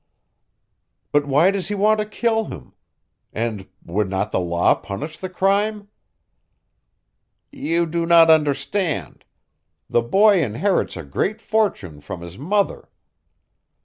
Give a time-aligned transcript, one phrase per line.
[1.11, 2.73] "But why does he want to kill him?
[3.31, 5.89] And would not the law punish the crime?"
[7.51, 9.25] "You do not understand.
[9.87, 12.89] The boy inherits a great fortune from his mother.